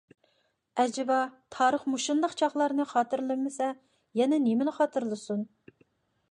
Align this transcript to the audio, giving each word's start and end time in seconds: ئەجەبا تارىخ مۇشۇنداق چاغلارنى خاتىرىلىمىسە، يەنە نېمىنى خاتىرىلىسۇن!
ئەجەبا 0.83 1.17
تارىخ 1.57 1.85
مۇشۇنداق 1.95 2.33
چاغلارنى 2.41 2.87
خاتىرىلىمىسە، 2.95 3.71
يەنە 4.23 4.43
نېمىنى 4.49 4.77
خاتىرىلىسۇن! 4.81 5.49